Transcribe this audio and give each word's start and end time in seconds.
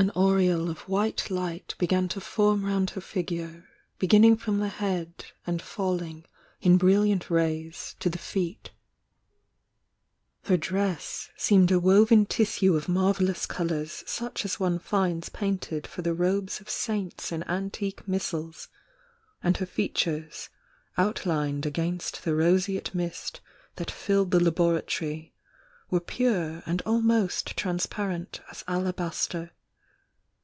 An 0.00 0.10
aure 0.14 0.38
ole 0.54 0.70
of 0.70 0.88
white 0.88 1.28
light 1.28 1.74
began 1.76 2.06
to 2.10 2.20
form 2.20 2.64
round 2.64 2.90
her 2.90 3.00
figure, 3.00 3.68
beginning 3.98 4.36
from 4.36 4.58
the 4.58 4.68
head 4.68 5.24
and 5.44 5.60
falling 5.60 6.24
in 6.60 6.76
brilliant 6.76 7.28
rays 7.30 7.96
to 7.98 8.08
the 8.08 8.16
feet,— 8.16 8.70
her 10.44 10.56
dress 10.56 11.30
seemed 11.36 11.72
a 11.72 11.80
woven 11.80 12.26
tissue 12.26 12.76
of 12.76 12.88
marvellous 12.88 13.44
colours 13.44 14.04
such 14.06 14.44
as 14.44 14.60
one 14.60 14.78
finds 14.78 15.30
painted 15.30 15.84
for 15.84 16.02
the 16.02 16.14
robes 16.14 16.60
of 16.60 16.70
saints 16.70 17.32
in 17.32 17.42
antique 17.48 18.06
missals, 18.06 18.68
and 19.42 19.56
her 19.56 19.66
features, 19.66 20.48
outlined 20.96 21.66
against 21.66 22.22
the 22.22 22.36
roseate 22.36 22.94
mist 22.94 23.40
that 23.74 23.90
filled 23.90 24.30
the 24.30 24.38
lab 24.40 24.60
oratory, 24.60 25.34
were 25.90 25.98
pure 25.98 26.62
and 26.66 26.82
almost 26.82 27.48
transparent 27.56 28.40
as 28.48 28.62
ala 28.68 28.92
baster. 28.92 29.50